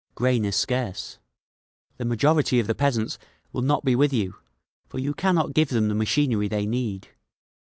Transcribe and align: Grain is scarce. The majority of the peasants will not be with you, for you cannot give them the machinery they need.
Grain 0.15 0.45
is 0.45 0.55
scarce. 0.55 1.19
The 1.97 2.05
majority 2.05 2.59
of 2.59 2.65
the 2.65 2.73
peasants 2.73 3.19
will 3.53 3.61
not 3.61 3.85
be 3.85 3.95
with 3.95 4.11
you, 4.11 4.33
for 4.87 4.97
you 4.97 5.13
cannot 5.13 5.53
give 5.53 5.69
them 5.69 5.89
the 5.89 5.93
machinery 5.93 6.47
they 6.47 6.65
need. 6.65 7.09